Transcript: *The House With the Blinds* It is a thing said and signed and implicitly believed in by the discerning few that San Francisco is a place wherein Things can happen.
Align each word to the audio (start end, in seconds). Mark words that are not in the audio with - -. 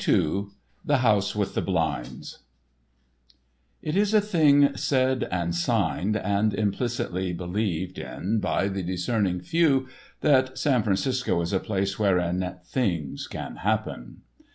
*The 0.03 0.97
House 1.01 1.35
With 1.35 1.53
the 1.53 1.61
Blinds* 1.61 2.39
It 3.83 3.95
is 3.95 4.15
a 4.15 4.19
thing 4.19 4.75
said 4.75 5.27
and 5.29 5.53
signed 5.53 6.17
and 6.17 6.55
implicitly 6.55 7.33
believed 7.33 7.99
in 7.99 8.39
by 8.39 8.67
the 8.67 8.81
discerning 8.81 9.41
few 9.41 9.87
that 10.21 10.57
San 10.57 10.81
Francisco 10.81 11.39
is 11.41 11.53
a 11.53 11.59
place 11.59 11.99
wherein 11.99 12.55
Things 12.65 13.27
can 13.27 13.57
happen. 13.57 14.23